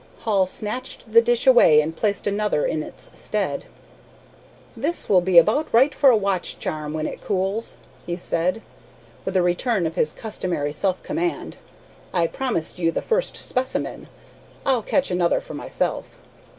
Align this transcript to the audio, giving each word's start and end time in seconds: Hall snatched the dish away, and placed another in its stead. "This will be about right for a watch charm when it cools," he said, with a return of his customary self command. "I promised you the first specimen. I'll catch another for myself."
Hall 0.21 0.47
snatched 0.47 1.11
the 1.13 1.21
dish 1.21 1.45
away, 1.45 1.79
and 1.79 1.95
placed 1.95 2.25
another 2.25 2.65
in 2.65 2.81
its 2.81 3.11
stead. 3.13 3.65
"This 4.75 5.07
will 5.07 5.21
be 5.21 5.37
about 5.37 5.71
right 5.71 5.93
for 5.93 6.09
a 6.09 6.17
watch 6.17 6.57
charm 6.57 6.91
when 6.91 7.05
it 7.05 7.21
cools," 7.21 7.77
he 8.07 8.17
said, 8.17 8.63
with 9.25 9.37
a 9.37 9.43
return 9.43 9.85
of 9.85 9.93
his 9.93 10.13
customary 10.13 10.71
self 10.73 11.03
command. 11.03 11.57
"I 12.15 12.25
promised 12.25 12.79
you 12.79 12.91
the 12.91 13.03
first 13.03 13.37
specimen. 13.37 14.07
I'll 14.65 14.81
catch 14.81 15.11
another 15.11 15.39
for 15.39 15.53
myself." 15.53 16.17